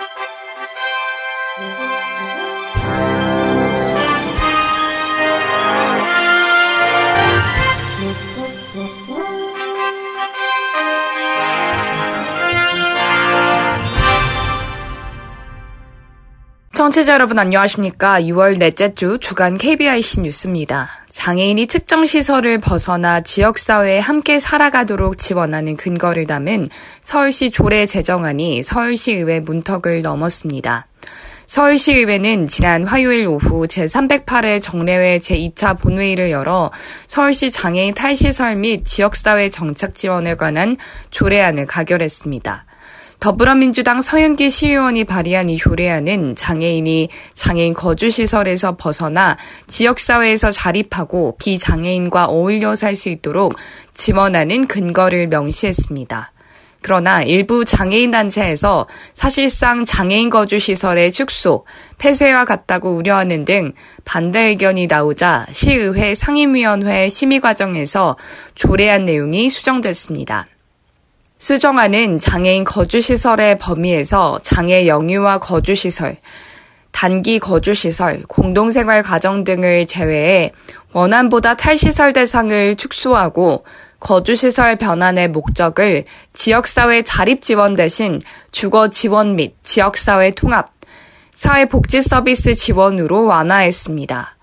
Música 0.00 1.99
청취자 16.80 17.12
여러분 17.12 17.38
안녕하십니까. 17.38 18.22
6월 18.22 18.56
넷째 18.56 18.94
주 18.94 19.18
주간 19.20 19.58
KBIC 19.58 20.20
뉴스입니다. 20.20 20.88
장애인이 21.10 21.66
특정 21.66 22.06
시설을 22.06 22.58
벗어나 22.58 23.20
지역사회에 23.20 23.98
함께 23.98 24.40
살아가도록 24.40 25.18
지원하는 25.18 25.76
근거를 25.76 26.26
담은 26.26 26.70
서울시 27.02 27.50
조례 27.50 27.84
제정안이 27.84 28.62
서울시의회 28.62 29.40
문턱을 29.40 30.00
넘었습니다. 30.00 30.86
서울시의회는 31.48 32.46
지난 32.46 32.86
화요일 32.86 33.26
오후 33.26 33.66
제308회 33.66 34.62
정례회 34.62 35.18
제2차 35.18 35.78
본회의를 35.78 36.30
열어 36.30 36.70
서울시 37.08 37.50
장애인 37.50 37.92
탈시설 37.92 38.56
및 38.56 38.86
지역사회 38.86 39.50
정착 39.50 39.94
지원에 39.94 40.34
관한 40.34 40.78
조례안을 41.10 41.66
가결했습니다. 41.66 42.64
더불어민주당 43.20 44.00
서윤기 44.00 44.50
시의원이 44.50 45.04
발의한 45.04 45.50
이 45.50 45.58
조례안은 45.58 46.36
장애인이 46.36 47.10
장애인 47.34 47.74
거주시설에서 47.74 48.76
벗어나 48.78 49.36
지역사회에서 49.66 50.50
자립하고 50.50 51.36
비장애인과 51.38 52.24
어울려 52.24 52.74
살 52.76 52.96
수 52.96 53.08
있도록 53.10 53.54
지원하는 53.94 54.66
근거를 54.66 55.28
명시했습니다. 55.28 56.32
그러나 56.82 57.22
일부 57.22 57.64
장애인 57.66 58.10
단체에서 58.10 58.88
사실상 59.14 59.84
장애인 59.84 60.30
거주 60.30 60.58
시설의 60.58 61.12
축소, 61.12 61.66
폐쇄와 61.98 62.46
같다고 62.46 62.96
우려하는 62.96 63.44
등 63.44 63.72
반대 64.04 64.48
의견이 64.48 64.86
나오자 64.86 65.46
시의회 65.52 66.14
상임위원회 66.14 67.10
심의 67.10 67.40
과정에서 67.40 68.16
조례안 68.54 69.04
내용이 69.04 69.50
수정됐습니다. 69.50 70.46
수정안은 71.40 72.18
장애인 72.18 72.64
거주시설의 72.64 73.56
범위에서 73.56 74.38
장애 74.42 74.86
영유아 74.86 75.38
거주시설, 75.38 76.18
단기 76.92 77.38
거주시설, 77.38 78.24
공동생활 78.28 79.02
가정 79.02 79.42
등을 79.42 79.86
제외해 79.86 80.52
원안보다 80.92 81.56
탈시설 81.56 82.12
대상을 82.12 82.76
축소하고 82.76 83.64
거주시설 84.00 84.76
변환의 84.76 85.28
목적을 85.28 86.04
지역사회 86.34 87.04
자립 87.04 87.40
지원 87.40 87.74
대신 87.74 88.20
주거 88.50 88.90
지원 88.90 89.34
및 89.34 89.54
지역사회 89.62 90.32
통합, 90.32 90.68
사회복지 91.32 92.02
서비스 92.02 92.54
지원으로 92.54 93.24
완화했습니다. 93.24 94.36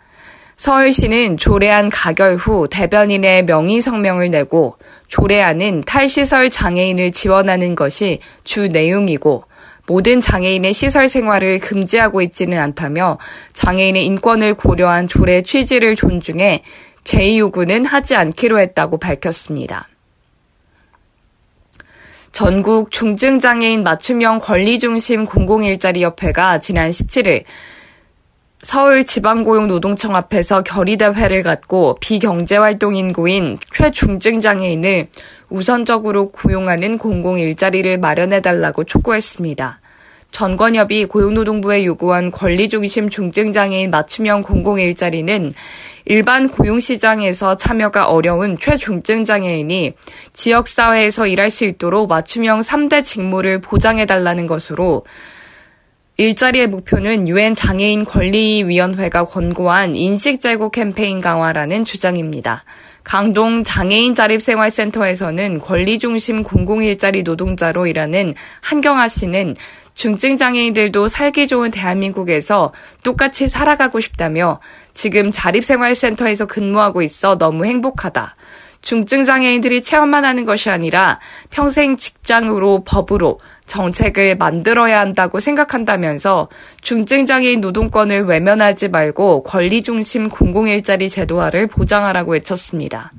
서울시는 0.58 1.38
조례안 1.38 1.90
가결 1.90 2.36
후 2.36 2.68
대변인의 2.68 3.46
명의 3.46 3.80
성명을 3.82 4.32
내고 4.32 4.78
조례안은 5.08 5.84
탈시설 5.86 6.50
장애인을 6.50 7.12
지원하는 7.12 7.76
것이 7.76 8.20
주 8.44 8.68
내용이고 8.68 9.46
모든 9.88 10.20
장애인의 10.20 10.74
시설 10.74 11.08
생활을 11.08 11.60
금지하고 11.60 12.22
있지는 12.22 12.60
않다며 12.60 13.18
장애인의 13.54 14.06
인권을 14.06 14.56
고려한 14.56 15.08
조례 15.08 15.42
취지를 15.42 15.96
존중해 15.96 16.64
제2요구는 17.06 17.88
하지 17.88 18.16
않기로 18.16 18.60
했다고 18.60 18.98
밝혔습니다. 18.98 19.88
전국 22.34 22.92
중증장애인 22.92 23.84
맞춤형 23.84 24.40
권리중심 24.40 25.26
공공일자리협회가 25.26 26.60
지난 26.60 26.92
17일 26.92 27.46
서울지방고용노동청 28.68 30.14
앞에서 30.18 30.62
결의대회를 30.62 31.42
갖고 31.42 31.98
비경제활동 32.02 32.96
인구인 32.96 33.60
최중증장애인을 33.74 35.08
우선적으로 35.50 36.32
고용하는 36.32 36.98
공공일자리를 36.98 37.98
마련해달라고 37.98 38.84
촉구했습니다. 38.84 39.80
전권협이 40.32 41.06
고용노동부에 41.06 41.86
요구한 41.86 42.30
권리중심 42.30 43.10
중증장애인 43.10 43.90
맞춤형 43.90 44.42
공공일자리는 44.44 45.54
일반 46.04 46.50
고용시장에서 46.50 47.56
참여가 47.56 48.10
어려운 48.10 48.58
최중증장애인이 48.60 49.94
지역사회에서 50.34 51.28
일할 51.28 51.52
수 51.52 51.64
있도록 51.64 52.10
맞춤형 52.10 52.60
3대 52.60 53.06
직무를 53.06 53.62
보장해달라는 53.62 54.46
것으로 54.46 55.06
일자리의 56.20 56.66
목표는 56.66 57.28
유엔 57.28 57.54
장애인 57.54 58.04
권리위원회가 58.04 59.26
권고한 59.26 59.96
인식 59.96 60.42
제고 60.42 60.72
캠페인 60.72 61.22
강화라는 61.22 61.84
주장입니다. 61.84 62.64
강동 63.04 63.64
장애인 63.64 64.16
자립생활센터에서는 64.16 65.60
권리중심 65.60 66.42
공공일자리 66.42 67.22
노동자로 67.22 67.86
일하는 67.86 68.34
한경아 68.62 69.10
씨는 69.10 69.56
중증 69.94 70.38
장애인들도 70.38 71.08
살기 71.08 71.46
좋은 71.46 71.70
대한민국에서 71.70 72.74
똑같이 73.04 73.48
살아가고 73.48 74.00
싶다며 74.00 74.60
지금 74.96 75.32
자립생활센터에서 75.32 76.48
근무하고 76.48 77.04
있어 77.04 77.38
너무 77.38 77.64
행복하다. 77.66 78.36
중증 78.88 79.26
장애인들이 79.26 79.84
체험만 79.84 80.24
하는 80.24 80.46
것이 80.46 80.70
아니라 80.70 81.20
평생 81.50 81.98
직장으로 81.98 82.86
법으로 82.86 83.42
정책을 83.66 84.38
만들어야 84.38 85.02
한다고 85.02 85.42
생각한다면서 85.42 86.48
중증장애인 86.84 87.60
노동권을 87.60 88.24
외면하지 88.24 88.88
말고 88.88 89.44
권리중심 89.44 90.30
공공일자리 90.30 91.10
제도화를 91.10 91.68
보장하라고 91.68 92.32
외쳤습니다. 92.32 93.12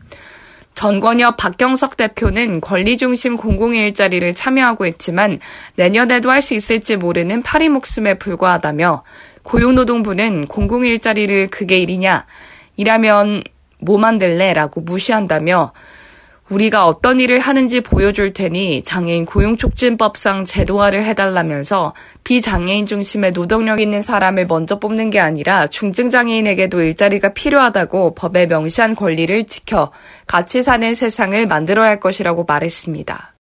전권엽 0.73 1.37
박경석 1.37 1.99
대표는 1.99 2.63
권리중심 2.63 3.37
공공일자리를 3.37 4.35
참여하고 4.35 4.87
있지만 4.87 5.39
내년에도 5.77 6.31
할 6.31 6.41
수 6.41 6.55
있을지 6.55 6.97
모르는 6.97 7.43
파리 7.43 7.69
목숨에 7.69 8.15
불과하다며 8.15 9.05
고용노동부는 9.43 10.47
공공일자리를 10.47 11.49
그게 11.49 11.79
일이냐? 11.81 12.25
일하면 12.77 13.43
뭐 13.81 13.99
만들래? 13.99 14.53
라고 14.53 14.81
무시한다며 14.81 15.73
우리가 16.51 16.87
어떤 16.87 17.21
일을 17.21 17.39
하는지 17.39 17.81
보여줄 17.81 18.33
테니 18.33 18.83
장애인 18.83 19.27
고용촉진법상 19.27 20.47
제도화를 20.47 21.05
해달라면서 21.05 21.95
비장애인 22.25 22.87
중심의 22.87 23.33
노동력 23.33 23.81
있는 23.81 24.03
사람을 24.03 24.47
먼저 24.47 24.79
뽑는 24.79 25.11
게 25.11 25.21
아니라 25.21 25.67
중증장애인에게도 25.67 26.83
일자리가 26.83 27.35
필요하다고 27.35 28.15
법에 28.15 28.47
명시한 28.47 28.97
권리를 28.97 29.47
지켜 29.47 29.93
같이 30.27 30.63
사는 30.63 30.95
세상을 30.95 31.47
만들어야 31.47 31.89
할 31.89 32.01
것이라고 32.01 32.45
말했습니다. 32.45 33.38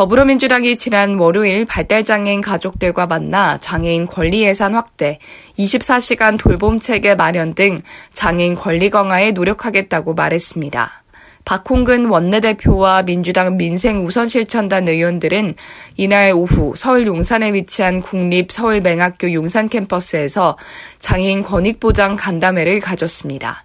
더불어민주당이 0.00 0.78
지난 0.78 1.18
월요일 1.18 1.66
발달장애인 1.66 2.40
가족들과 2.40 3.06
만나 3.06 3.58
장애인 3.58 4.06
권리 4.06 4.42
예산 4.44 4.74
확대, 4.74 5.18
24시간 5.58 6.38
돌봄 6.38 6.80
체계 6.80 7.14
마련 7.14 7.52
등 7.52 7.82
장애인 8.14 8.54
권리 8.54 8.88
강화에 8.88 9.32
노력하겠다고 9.32 10.14
말했습니다. 10.14 11.02
박홍근 11.44 12.06
원내대표와 12.06 13.02
민주당 13.02 13.58
민생 13.58 14.02
우선 14.02 14.26
실천단 14.26 14.88
의원들은 14.88 15.56
이날 15.98 16.32
오후 16.32 16.72
서울 16.76 17.04
용산에 17.06 17.52
위치한 17.52 18.00
국립 18.00 18.50
서울맹학교 18.52 19.34
용산 19.34 19.68
캠퍼스에서 19.68 20.56
장애인 21.00 21.42
권익보장 21.42 22.16
간담회를 22.16 22.80
가졌습니다. 22.80 23.64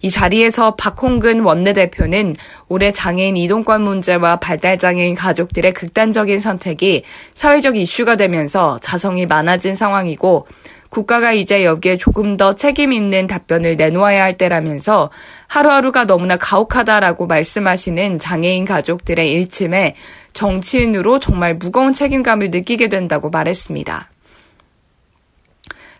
이 0.00 0.10
자리에서 0.10 0.74
박홍근 0.76 1.40
원내대표는 1.40 2.36
올해 2.68 2.92
장애인 2.92 3.36
이동권 3.36 3.82
문제와 3.82 4.36
발달장애인 4.36 5.14
가족들의 5.14 5.72
극단적인 5.72 6.40
선택이 6.40 7.02
사회적 7.34 7.76
이슈가 7.76 8.16
되면서 8.16 8.78
자성이 8.82 9.26
많아진 9.26 9.74
상황이고 9.74 10.46
국가가 10.88 11.32
이제 11.32 11.64
여기에 11.64 11.98
조금 11.98 12.36
더 12.36 12.54
책임 12.54 12.92
있는 12.92 13.26
답변을 13.26 13.76
내놓아야 13.76 14.22
할 14.22 14.38
때라면서 14.38 15.10
하루하루가 15.46 16.06
너무나 16.06 16.36
가혹하다라고 16.36 17.26
말씀하시는 17.26 18.18
장애인 18.18 18.64
가족들의 18.64 19.30
일침에 19.30 19.94
정치인으로 20.32 21.20
정말 21.20 21.56
무거운 21.56 21.92
책임감을 21.92 22.50
느끼게 22.50 22.88
된다고 22.88 23.28
말했습니다. 23.28 24.08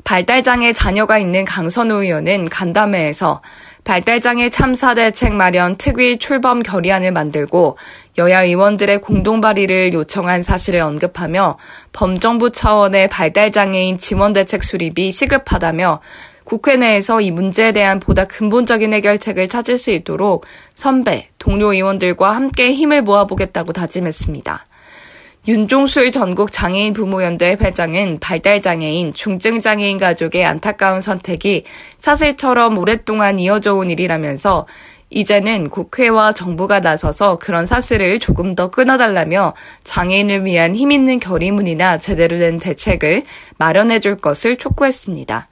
발달장애 0.08 0.72
자녀가 0.72 1.18
있는 1.18 1.44
강선우 1.44 2.02
의원은 2.02 2.46
간담회에서 2.46 3.42
발달장애 3.84 4.48
참사 4.48 4.94
대책 4.94 5.34
마련 5.34 5.76
특위 5.76 6.16
출범 6.16 6.62
결의안을 6.62 7.12
만들고 7.12 7.76
여야 8.16 8.42
의원들의 8.42 9.02
공동 9.02 9.42
발의를 9.42 9.92
요청한 9.92 10.42
사실을 10.42 10.80
언급하며 10.80 11.58
범정부 11.92 12.52
차원의 12.52 13.10
발달장애인 13.10 13.98
지원 13.98 14.32
대책 14.32 14.64
수립이 14.64 15.12
시급하다며 15.12 16.00
국회 16.44 16.78
내에서 16.78 17.20
이 17.20 17.30
문제에 17.30 17.72
대한 17.72 18.00
보다 18.00 18.24
근본적인 18.24 18.94
해결책을 18.94 19.48
찾을 19.48 19.76
수 19.76 19.90
있도록 19.90 20.46
선배, 20.74 21.28
동료 21.38 21.74
의원들과 21.74 22.34
함께 22.34 22.72
힘을 22.72 23.02
모아보겠다고 23.02 23.74
다짐했습니다. 23.74 24.64
윤종술 25.48 26.12
전국 26.12 26.52
장애인 26.52 26.92
부모연대 26.92 27.56
회장은 27.58 28.18
발달장애인, 28.20 29.14
중증장애인 29.14 29.96
가족의 29.96 30.44
안타까운 30.44 31.00
선택이 31.00 31.64
사슬처럼 31.98 32.76
오랫동안 32.76 33.38
이어져 33.38 33.74
온 33.74 33.88
일이라면서 33.88 34.66
이제는 35.08 35.70
국회와 35.70 36.34
정부가 36.34 36.80
나서서 36.80 37.38
그런 37.38 37.64
사슬을 37.64 38.18
조금 38.18 38.54
더 38.54 38.70
끊어달라며 38.70 39.54
장애인을 39.84 40.44
위한 40.44 40.74
힘있는 40.74 41.18
결의문이나 41.18 41.96
제대로 41.96 42.38
된 42.38 42.58
대책을 42.58 43.22
마련해 43.56 44.00
줄 44.00 44.16
것을 44.16 44.58
촉구했습니다. 44.58 45.48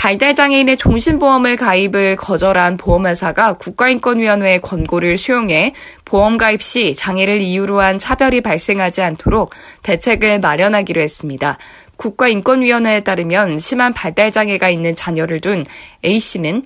발달장애인의 0.00 0.78
종신보험을 0.78 1.56
가입을 1.56 2.16
거절한 2.16 2.78
보험회사가 2.78 3.58
국가인권위원회의 3.58 4.62
권고를 4.62 5.18
수용해 5.18 5.74
보험 6.06 6.38
가입 6.38 6.62
시 6.62 6.94
장애를 6.94 7.42
이유로 7.42 7.82
한 7.82 7.98
차별이 7.98 8.40
발생하지 8.40 9.02
않도록 9.02 9.52
대책을 9.82 10.40
마련하기로 10.40 11.02
했습니다. 11.02 11.58
국가인권위원회에 11.96 13.00
따르면 13.00 13.58
심한 13.58 13.92
발달장애가 13.92 14.70
있는 14.70 14.96
자녀를 14.96 15.42
둔 15.42 15.66
A씨는 16.02 16.64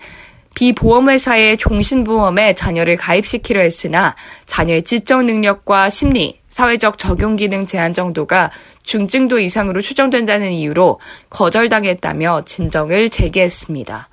비보험회사의 0.55 1.57
종신보험에 1.57 2.55
자녀를 2.55 2.97
가입시키려 2.97 3.63
했으나 3.63 4.15
자녀의 4.47 4.85
지적 4.85 5.25
능력과 5.25 5.91
심리, 5.91 6.39
사회적 6.55 6.99
적용 6.99 7.35
기능 7.35 7.67
제한 7.67 7.95
정도가 7.95 8.53
중증도 8.85 9.41
이상으로 9.41 9.83
추정된다는 9.83 10.53
이유로 10.53 11.01
거절당했다며 11.29 12.45
진정을 12.45 13.11
제기했습니다. 13.11 14.09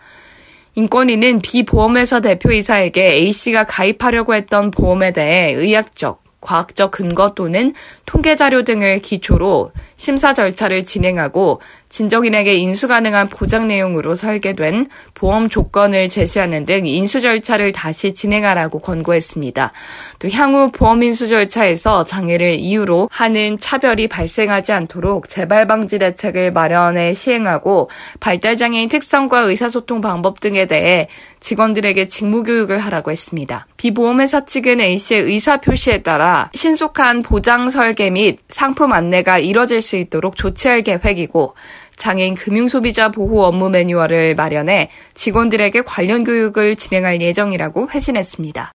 인권위는 0.73 1.43
비보험회사 1.43 2.21
대표이사에게 2.21 3.11
A씨가 3.13 3.65
가입하려고 3.65 4.33
했던 4.33 4.71
보험에 4.71 5.13
대해 5.13 5.51
의학적, 5.51 6.23
과학적 6.41 6.89
근거 6.89 7.35
또는 7.35 7.75
통계 8.07 8.35
자료 8.35 8.63
등을 8.63 8.97
기초로 8.99 9.71
심사 9.97 10.33
절차를 10.33 10.87
진행하고 10.87 11.61
진정인에게 11.91 12.55
인수 12.55 12.88
가능한 12.88 13.27
보장 13.27 13.67
내용으로 13.67 14.15
설계된 14.15 14.88
보험 15.13 15.49
조건을 15.49 16.09
제시하는 16.09 16.65
등 16.65 16.88
인수 16.88 17.21
절차를 17.21 17.73
다시 17.73 18.13
진행하라고 18.13 18.79
권고했습니다. 18.79 19.73
또 20.19 20.29
향후 20.29 20.71
보험 20.71 21.03
인수 21.03 21.27
절차에서 21.27 22.05
장애를 22.05 22.55
이유로 22.55 23.09
하는 23.11 23.59
차별이 23.59 24.07
발생하지 24.07 24.71
않도록 24.71 25.29
재발 25.29 25.67
방지 25.67 25.99
대책을 25.99 26.51
마련해 26.53 27.13
시행하고 27.13 27.89
발달 28.19 28.57
장애인 28.57 28.89
특성과 28.89 29.41
의사소통 29.41 30.01
방법 30.01 30.39
등에 30.39 30.65
대해 30.65 31.07
직원들에게 31.41 32.07
직무 32.07 32.44
교육을 32.44 32.79
하라고 32.79 33.11
했습니다. 33.11 33.67
비보험회사 33.77 34.45
측은 34.45 34.79
A씨의 34.79 35.23
의사 35.23 35.57
표시에 35.57 36.03
따라 36.03 36.49
신속한 36.53 37.23
보장 37.23 37.69
설계 37.69 38.09
및 38.09 38.39
상품 38.47 38.94
안내가 38.94 39.39
이뤄질 39.39 39.81
수 39.81 39.97
있도록 39.97 40.35
조치할 40.35 40.83
계획이고 40.83 41.55
장애인 42.01 42.33
금융소비자 42.33 43.12
보호 43.12 43.44
업무 43.44 43.69
매뉴얼을 43.69 44.33
마련해 44.33 44.89
직원들에게 45.13 45.83
관련 45.83 46.24
교육을 46.24 46.75
진행할 46.75 47.21
예정이라고 47.21 47.89
회신했습니다. 47.92 48.71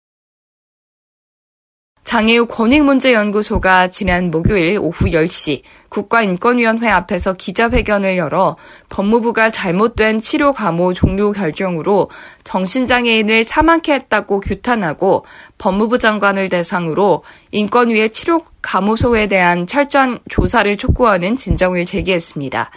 장애우 2.04 2.46
권익문제연구소가 2.46 3.90
지난 3.90 4.30
목요일 4.30 4.78
오후 4.78 5.06
10시 5.06 5.62
국가인권위원회 5.88 6.88
앞에서 6.88 7.32
기자회견을 7.32 8.16
열어 8.16 8.56
법무부가 8.90 9.50
잘못된 9.50 10.20
치료 10.20 10.52
감호 10.52 10.94
종료 10.94 11.32
결정으로 11.32 12.08
정신장애인을 12.44 13.42
사망케 13.42 13.92
했다고 13.92 14.38
규탄하고 14.38 15.26
법무부 15.58 15.98
장관을 15.98 16.48
대상으로 16.48 17.24
인권위의 17.50 18.10
치료 18.10 18.42
감호소에 18.62 19.26
대한 19.26 19.66
철저한 19.66 20.20
조사를 20.28 20.76
촉구하는 20.76 21.36
진정을 21.36 21.86
제기했습니다. 21.86 22.70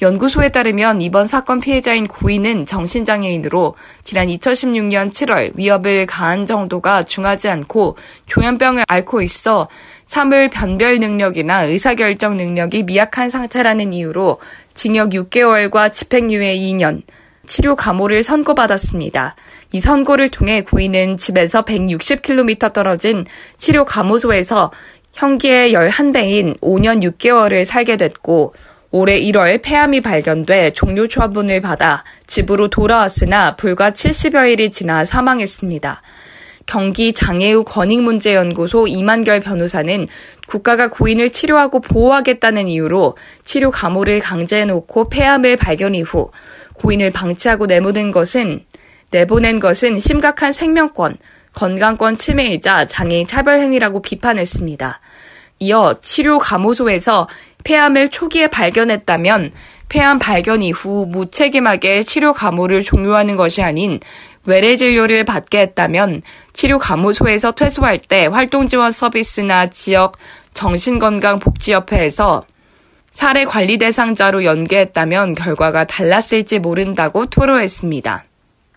연구소에 0.00 0.50
따르면 0.50 1.02
이번 1.02 1.26
사건 1.26 1.58
피해자인 1.58 2.06
고인은 2.06 2.66
정신장애인으로 2.66 3.74
지난 4.04 4.28
2016년 4.28 5.10
7월 5.10 5.50
위협을 5.56 6.06
가한 6.06 6.46
정도가 6.46 7.02
중하지 7.02 7.48
않고 7.48 7.96
조현병을 8.26 8.84
앓고 8.86 9.22
있어 9.22 9.68
사물 10.06 10.48
변별 10.48 11.00
능력이나 11.00 11.64
의사결정 11.64 12.36
능력이 12.36 12.84
미약한 12.84 13.28
상태라는 13.28 13.92
이유로 13.92 14.38
징역 14.74 15.10
6개월과 15.10 15.92
집행유예 15.92 16.56
2년, 16.56 17.02
치료 17.46 17.74
감호를 17.74 18.22
선고받았습니다. 18.22 19.34
이 19.72 19.80
선고를 19.80 20.30
통해 20.30 20.62
고인은 20.62 21.16
집에서 21.16 21.64
160km 21.64 22.72
떨어진 22.72 23.26
치료 23.56 23.84
감호소에서 23.84 24.70
형기의 25.12 25.72
11배인 25.72 26.60
5년 26.60 27.02
6개월을 27.02 27.64
살게 27.64 27.96
됐고 27.96 28.54
올해 28.90 29.20
1월 29.20 29.60
폐암이 29.62 30.00
발견돼 30.00 30.70
종료 30.70 31.06
처분을 31.06 31.60
받아 31.60 32.04
집으로 32.26 32.68
돌아왔으나 32.68 33.56
불과 33.56 33.90
70여일이 33.90 34.70
지나 34.70 35.04
사망했습니다. 35.04 36.00
경기 36.64 37.12
장애우 37.12 37.64
권익문제연구소 37.64 38.86
이만결 38.88 39.40
변호사는 39.40 40.06
국가가 40.46 40.88
고인을 40.88 41.30
치료하고 41.30 41.80
보호하겠다는 41.80 42.68
이유로 42.68 43.16
치료 43.44 43.70
감호를 43.70 44.20
강제해놓고 44.20 45.08
폐암을 45.08 45.56
발견 45.56 45.94
이후 45.94 46.30
고인을 46.74 47.10
방치하고 47.10 47.66
내보낸 47.66 48.10
것은 48.10 48.64
내보낸 49.10 49.60
것은 49.60 49.98
심각한 49.98 50.52
생명권, 50.52 51.16
건강권 51.54 52.16
침해이자 52.16 52.86
장애인 52.86 53.26
차별 53.26 53.60
행위라고 53.60 54.02
비판했습니다. 54.02 55.00
이어 55.60 55.96
치료 56.02 56.38
감호소에서 56.38 57.28
폐암을 57.68 58.08
초기에 58.08 58.46
발견했다면 58.46 59.52
폐암 59.90 60.18
발견 60.18 60.62
이후 60.62 61.04
무책임하게 61.06 62.02
치료 62.02 62.32
감호를 62.32 62.82
종료하는 62.82 63.36
것이 63.36 63.62
아닌 63.62 64.00
외래 64.46 64.76
진료를 64.76 65.26
받게 65.26 65.60
했다면 65.60 66.22
치료 66.54 66.78
감호소에서 66.78 67.52
퇴소할 67.52 67.98
때 67.98 68.24
활동 68.24 68.68
지원 68.68 68.90
서비스나 68.90 69.68
지역 69.68 70.16
정신건강복지협회에서 70.54 72.46
사례 73.12 73.44
관리 73.44 73.76
대상자로 73.76 74.44
연계했다면 74.44 75.34
결과가 75.34 75.84
달랐을지 75.84 76.60
모른다고 76.60 77.26
토로했습니다. 77.26 78.24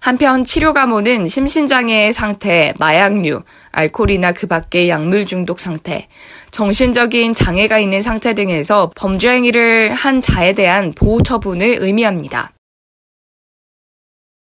한편 0.02 0.46
치료 0.46 0.74
감호는 0.74 1.28
심신장애의 1.28 2.12
상태, 2.12 2.74
마약류, 2.80 3.44
알코올이나 3.72 4.32
그 4.34 4.48
밖의 4.48 4.90
약물 4.90 5.28
중독 5.28 5.60
상태, 5.60 6.08
정신적인 6.52 7.34
장애가 7.34 7.80
있는 7.80 8.02
상태 8.02 8.34
등에서 8.34 8.92
범죄 8.96 9.30
행위를 9.30 9.94
한 9.94 10.22
자에 10.22 10.54
대한 10.54 10.94
보호 10.94 11.24
처분을 11.24 11.78
의미합니다. 11.80 12.52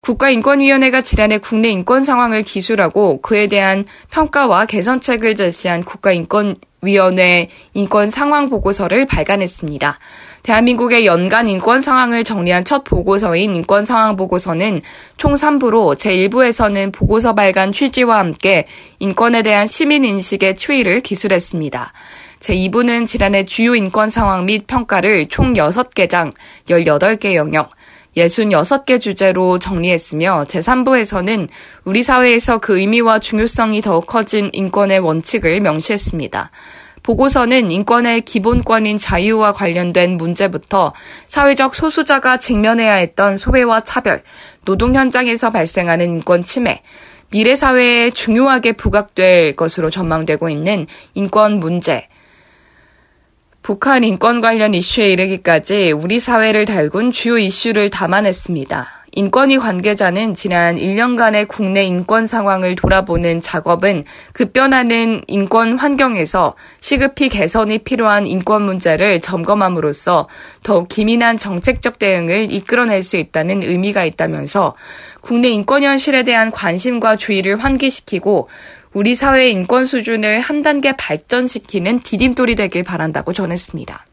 국가인권위원회가 0.02 1.02
지난해 1.02 1.38
국내 1.38 1.70
인권 1.70 2.06
상황을 2.06 2.44
기술하고 2.44 3.22
그에 3.22 3.48
대한 3.48 3.84
평가와 4.12 4.66
개선책을 4.66 5.36
제시한 5.36 5.84
국가인권 5.84 6.56
위원회 6.82 7.50
인권 7.74 8.10
상황 8.10 8.50
보고서를 8.50 9.06
발간했습니다. 9.06 10.00
대한민국의 10.44 11.06
연간 11.06 11.48
인권 11.50 11.82
상황을 11.82 12.24
정리한 12.24 12.64
첫 12.64 12.84
보고서인 12.84 13.56
인권 13.56 13.86
상황 13.86 14.16
보고서는 14.16 14.82
총 15.18 15.34
3부로 15.34 15.96
제1부에서는 15.98 16.94
보고서 16.94 17.36
발간 17.36 17.74
취지와 17.74 18.20
함께 18.20 18.66
인권에 19.00 19.44
대한 19.44 19.68
시민 19.68 20.06
인식의 20.06 20.56
추이를 20.56 21.02
기술했습니다. 21.02 21.94
제2부는 22.40 23.06
지난해 23.06 23.46
주요 23.46 23.76
인권 23.76 24.10
상황 24.10 24.46
및 24.46 24.66
평가를 24.66 25.28
총 25.28 25.54
6개 25.54 26.10
장, 26.10 26.32
18개 26.70 27.36
영역, 27.36 27.72
66개 28.20 29.00
주제로 29.00 29.60
정리했으며 29.60 30.46
제3부에서는 30.48 31.48
우리 31.86 32.04
사회에서 32.04 32.60
그 32.60 32.80
의미와 32.80 33.20
중요성이 33.20 33.82
더욱 33.82 34.06
커진 34.06 34.50
인권의 34.54 35.00
원칙을 35.00 35.60
명시했습니다. 35.62 36.52
보고서는 37.04 37.72
인권의 37.72 38.22
기본권인 38.22 38.98
자유와 38.98 39.54
관련된 39.54 40.18
문제부터 40.18 40.94
사회적 41.28 41.74
소수자가 41.74 42.38
직면해야 42.38 42.94
했던 42.96 43.38
소외와 43.38 43.82
차별, 43.82 44.24
노동 44.66 44.94
현장에서 44.94 45.52
발생하는 45.52 46.06
인권 46.06 46.44
침해, 46.44 46.84
미래 47.32 47.56
사회에 47.56 48.12
중요하게 48.12 48.74
부각될 48.74 49.56
것으로 49.56 49.90
전망되고 49.90 50.50
있는 50.50 50.88
인권 51.14 51.60
문제, 51.60 52.08
북한 53.70 54.04
인권 54.04 54.42
관련 54.42 54.74
이슈에 54.74 55.12
이르기까지 55.12 55.92
우리 55.92 56.20
사회를 56.20 56.66
달군 56.66 57.12
주요 57.12 57.38
이슈를 57.38 57.92
담아냈습니다. 57.92 58.99
인권위 59.12 59.58
관계자는 59.58 60.36
지난 60.36 60.76
1년간의 60.76 61.48
국내 61.48 61.84
인권 61.84 62.28
상황을 62.28 62.76
돌아보는 62.76 63.42
작업은 63.42 64.04
급변하는 64.34 65.24
인권 65.28 65.78
환경에서 65.78 66.56
시급히 66.80 67.30
개선이 67.30 67.80
필요한 67.80 68.28
인권 68.28 68.64
문제를 68.64 69.22
점검함으로써 69.22 70.28
더욱 70.64 70.90
기민한 70.90 71.40
정책적 71.40 72.00
대응을 72.00 72.52
이끌어낼 72.52 73.04
수 73.04 73.18
있다는 73.18 73.64
의미가 73.64 74.06
있다면서 74.06 74.76
국내 75.22 75.50
인권 75.50 75.84
현실에 75.84 76.24
대한 76.24 76.52
관심과 76.52 77.18
주의를 77.18 77.58
환기시키고 77.58 78.50
우리 78.94 79.16
사회의 79.16 79.52
인권 79.52 79.86
수준을 79.86 80.40
한 80.40 80.62
단계 80.62 80.94
발전시키는 80.96 82.02
디딤돌이 82.02 82.56
되길 82.56 82.84
바란다고 82.84 83.34
전했습니다. 83.34 84.09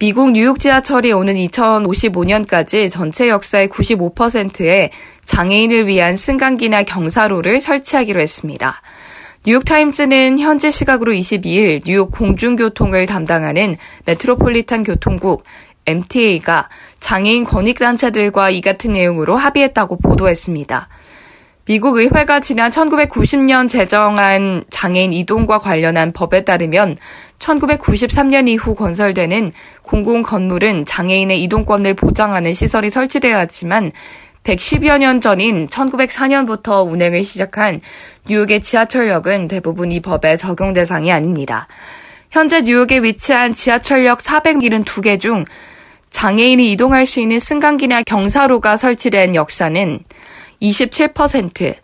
미국 0.00 0.30
뉴욕 0.30 0.60
지하철이 0.60 1.10
오는 1.10 1.34
2055년까지 1.34 2.88
전체 2.88 3.28
역사의 3.28 3.66
95%에 3.68 4.92
장애인을 5.24 5.88
위한 5.88 6.16
승강기나 6.16 6.84
경사로를 6.84 7.60
설치하기로 7.60 8.20
했습니다. 8.20 8.80
뉴욕타임즈는 9.44 10.38
현재 10.38 10.70
시각으로 10.70 11.12
22일 11.12 11.82
뉴욕 11.84 12.12
공중교통을 12.12 13.06
담당하는 13.06 13.74
메트로폴리탄 14.04 14.84
교통국 14.84 15.42
MTA가 15.86 16.68
장애인 17.00 17.42
권익단체들과 17.42 18.50
이 18.50 18.60
같은 18.60 18.92
내용으로 18.92 19.34
합의했다고 19.34 19.98
보도했습니다. 19.98 20.88
미국 21.68 21.98
의회가 21.98 22.40
지난 22.40 22.70
1990년 22.70 23.68
제정한 23.68 24.64
장애인 24.70 25.12
이동과 25.12 25.58
관련한 25.58 26.12
법에 26.12 26.42
따르면 26.44 26.96
1993년 27.38 28.48
이후 28.48 28.74
건설되는 28.74 29.52
공공 29.82 30.22
건물은 30.22 30.86
장애인의 30.86 31.42
이동권을 31.44 31.94
보장하는 31.94 32.52
시설이 32.52 32.90
설치되어야 32.90 33.38
하지만 33.38 33.92
110여 34.44 34.98
년 34.98 35.20
전인 35.20 35.66
1904년부터 35.68 36.90
운행을 36.90 37.22
시작한 37.24 37.80
뉴욕의 38.28 38.62
지하철역은 38.62 39.48
대부분 39.48 39.92
이 39.92 40.00
법의 40.00 40.38
적용 40.38 40.72
대상이 40.72 41.12
아닙니다. 41.12 41.68
현재 42.30 42.60
뉴욕에 42.60 43.02
위치한 43.02 43.54
지하철역 43.54 44.18
472개 44.18 45.20
중 45.20 45.44
장애인이 46.10 46.72
이동할 46.72 47.06
수 47.06 47.20
있는 47.20 47.38
승강기나 47.38 48.02
경사로가 48.02 48.76
설치된 48.76 49.34
역사는 49.34 50.00
27%, 50.62 51.74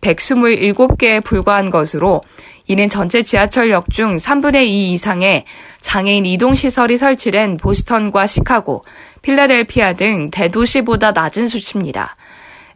127개에 0.00 1.22
불과한 1.22 1.70
것으로 1.70 2.22
이는 2.68 2.88
전체 2.88 3.22
지하철역 3.22 3.90
중 3.90 4.16
3분의 4.16 4.66
2 4.66 4.92
이상의 4.92 5.44
장애인 5.80 6.26
이동시설이 6.26 6.98
설치된 6.98 7.56
보스턴과 7.56 8.26
시카고, 8.26 8.84
필라델피아 9.22 9.94
등 9.94 10.30
대도시보다 10.30 11.12
낮은 11.12 11.48
수치입니다. 11.48 12.16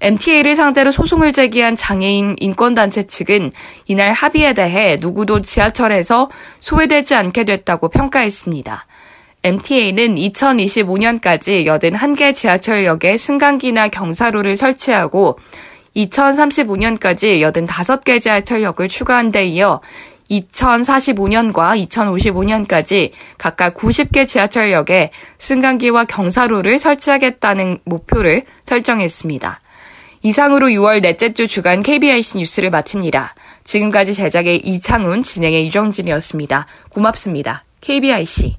MTA를 0.00 0.56
상대로 0.56 0.90
소송을 0.90 1.32
제기한 1.32 1.76
장애인 1.76 2.36
인권단체 2.40 3.06
측은 3.06 3.52
이날 3.86 4.12
합의에 4.12 4.52
대해 4.52 4.96
누구도 5.00 5.42
지하철에서 5.42 6.28
소외되지 6.58 7.14
않게 7.14 7.44
됐다고 7.44 7.88
평가했습니다. 7.88 8.86
MTA는 9.44 10.16
2025년까지 10.16 11.64
81개 11.66 12.34
지하철역에 12.34 13.16
승강기나 13.16 13.88
경사로를 13.88 14.56
설치하고 14.56 15.38
2035년까지 15.96 17.40
85개 17.66 18.20
지하철역을 18.20 18.88
추가한 18.88 19.30
데 19.32 19.46
이어 19.46 19.80
2045년과 20.30 21.88
2055년까지 21.88 23.10
각각 23.36 23.74
90개 23.74 24.26
지하철역에 24.26 25.10
승강기와 25.38 26.04
경사로를 26.06 26.78
설치하겠다는 26.78 27.80
목표를 27.84 28.44
설정했습니다. 28.66 29.60
이상으로 30.22 30.68
6월 30.68 31.02
넷째 31.02 31.34
주 31.34 31.46
주간 31.46 31.82
KBIC 31.82 32.38
뉴스를 32.38 32.70
마칩니다. 32.70 33.34
지금까지 33.64 34.14
제작의 34.14 34.58
이창훈, 34.58 35.22
진행의 35.24 35.66
유정진이었습니다. 35.66 36.66
고맙습니다. 36.90 37.64
KBIC 37.80 38.56